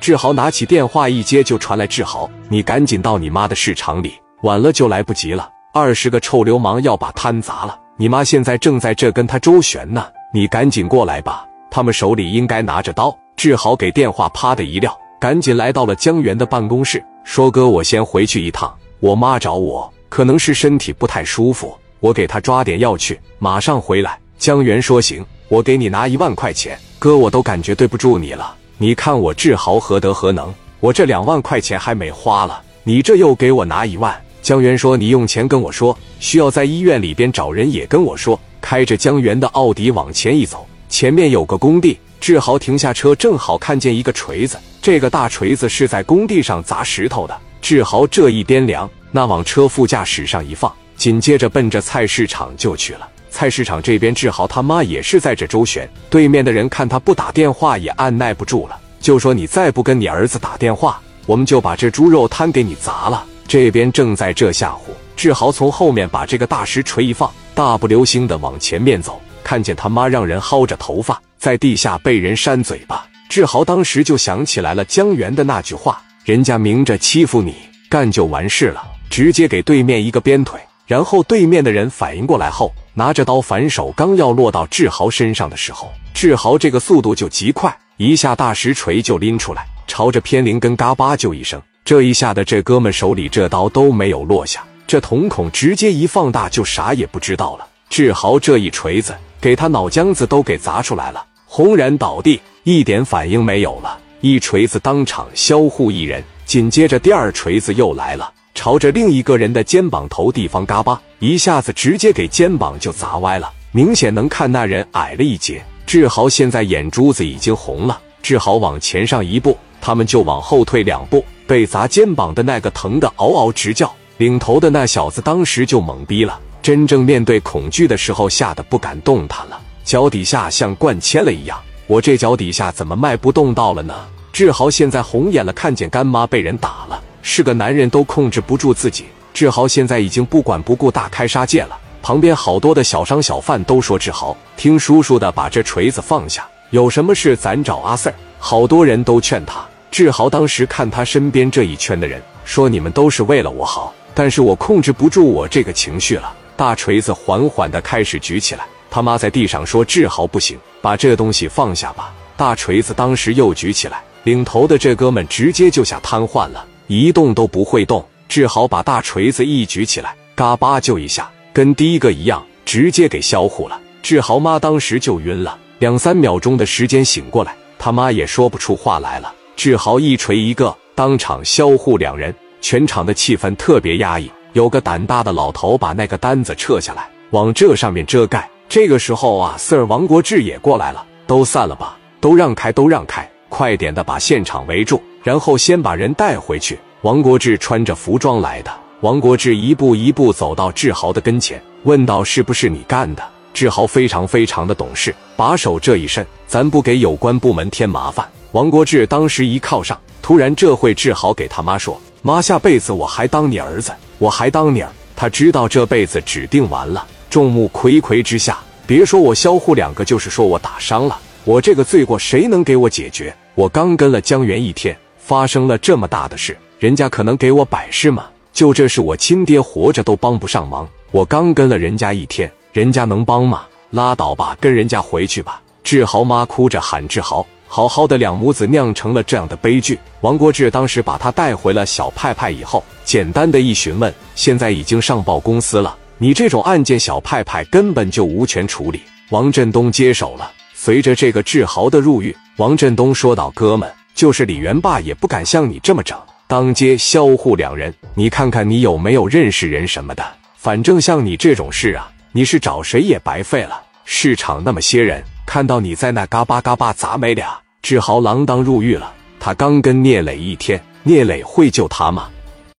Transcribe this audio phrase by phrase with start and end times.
[0.00, 5.50] 志豪拿起电话一接，就传来：“志豪，你赶紧到你妈的市场里，晚了就来不及了。
[5.74, 10.06] 二十个臭流氓要把摊砸了，你妈现在正在这跟他周旋呢。
[10.32, 30.50] 你赶紧过来吧，他们手里应该拿着刀。”志豪给电话啪的一撂，赶紧来到了江源的办公室，说：“哥，我先回去一趟，我妈找我，可能是身体不太舒服，我给她抓点药去，马上回来。”江源说：“行，我给你拿一万块钱，哥，我都感觉对不住你了。”你看我志豪何德何能？
[30.80, 34.18] 我这两万块钱还没花了，你这又给我拿一万。
[34.40, 41.98] 江源说：“你用钱跟我说，需要在医院里边找人也跟我说。”开着江源的奥迪往前一走，前面有个工地。
[42.20, 44.58] 志豪停下车，正好看见一个锤子。
[44.80, 47.38] 这个大锤子是在工地上砸石头的。
[47.60, 53.06] 志豪这一掂量，那往车副驾驶上一放，紧接着奔着菜市场就去了。
[53.32, 55.88] 菜市场这边，志豪他妈也是在这周旋。
[56.10, 73.04] 对面的人看他不打电话，也按耐不住了，就说：“你再不跟你儿子打电话，我们就把这猪肉摊给你砸了。”这边正在这吓唬，志豪从后面把这个大石锤一放，大步流星的往前面走，看见他妈让人薅着头发，在地下被人扇嘴巴。
[73.28, 77.54] 志豪当时就想起来了江源的那句话：“人家明着欺负你，
[77.88, 80.60] 干就完事了。”直接给对面一个鞭腿。
[80.86, 97.66] 然后对面的人反应过来后，拿着刀反手，刚要落到志豪身上的时候，志豪这个速度就极快，一下大石锤就拎出来，朝着偏灵根嘎巴就一声，这一下的这哥们手里这刀都没有落下，这瞳孔直接一放大就啥也不知道了。
[97.90, 106.24] 志豪这一锤子给他脑浆子都给砸出来了，轰然倒地，一点反应没有了，一锤子当场销户一人。
[106.46, 108.32] 紧接着第二锤子又来了。
[108.54, 113.52] 朝着另一个人的肩膀头地方嘎巴一下子，直接给肩膀就砸歪了。
[113.72, 115.62] 明显能看那人矮了一截。
[115.90, 118.00] 志豪现在眼珠子已经红了。
[118.22, 121.24] 志豪往前上一步，他们就往后退两步。
[121.48, 126.38] 被砸肩膀的那个疼得嗷嗷直叫，领头的那小子当时就懵逼了。
[126.62, 131.60] 真正面对恐惧的时候，吓得不敢动弹了，脚底下像灌铅了一样。
[131.88, 133.92] 我这脚底下怎么迈不动道了呢？
[134.32, 137.02] 志豪现在红眼了，看见干妈被人打了。
[137.20, 141.76] 是个男人都控制不住自己，志豪现在已经不管不顾大开杀戒了。
[142.02, 149.60] 旁边好多的小商小贩都说：“志豪，听叔叔的，把这锤子放下，有什么事咱找阿 Sir。”好多人都劝他。
[149.90, 166.64] 志豪当时看他身边这一圈的人，说：“你们都是为了我好，但是我控制不住我这个情绪了。”大锤子缓缓的开始举起来，他妈在地上说：“志豪不行，把这东西放下吧。”大锤子当时又举起来，领头的这哥们直接就下瘫痪了。
[166.86, 173.80] 一动都不会动，志豪把大锤子一举起来，嘎巴就一下，跟第一个一样，直接给销户了。
[174.02, 179.34] 志豪妈当时就晕了，两三秒钟的时间醒过来，他妈也说不出话来了。
[179.56, 184.30] 志豪一锤一个，当场销户两人，全场的气氛特别压抑。
[184.52, 188.48] 有个胆大的老头把那个单子撤下来，往这上面遮盖。
[188.68, 195.02] 这个时候啊，Sir 王国志也过来了，都散了吧，都让开，都让开，快点的把现场围住。
[195.22, 196.78] 然后先把人带回去。
[197.02, 198.70] 王国志穿着服装来的。
[199.00, 203.22] 王国志一步一步走到志豪的跟前，问道：“是不是你干的？”
[203.54, 217.06] 志豪非常非常的懂事，把手这一伸：“咱不给有关部门添麻烦。”王国志当时一靠上，突然这会志豪给他妈说：“妈，下辈子我还当你儿子，我还当你儿。”他知道这辈子指定完了。
[217.30, 223.34] 众目睽睽之下，别说我销户两个，就是说我打伤了，我这个罪过谁能给我解决？
[223.54, 224.94] 我刚跟了江源一天。
[225.16, 228.26] 发生了这么大的事，人家可能给我摆事吗？
[228.52, 230.88] 就这事，我亲爹活着都帮不上忙。
[231.10, 233.62] 我刚跟了人家一天，人家能帮吗？
[233.90, 235.60] 拉倒吧，跟人家回去吧。
[235.82, 245.96] 志豪妈哭着喊：“志豪，好好的两母子酿成了这样的悲剧。”王国志当时把他带回了小派派以后，简单的一询问，现在已经上报公司了。
[246.18, 249.00] 你这种案件，小派派根本就无权处理。
[249.30, 250.50] 王振东接手了。
[250.74, 256.18] 随着这个志豪的入狱，王振东说道：“哥们。”就是李元霸也不敢像你这么整，
[256.50, 260.24] 当街销户两人，你看看你有没有认识人什么的？
[260.56, 263.80] 反正像你这种事啊，你是找谁也白费了。
[264.04, 269.12] 市场那么些人，看到你在那嘎巴嘎巴砸没俩，志豪锒铛入狱了。
[269.38, 272.28] 他刚跟聂磊一天，聂磊会救他吗？